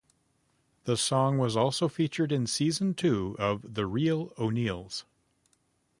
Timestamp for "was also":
1.37-1.87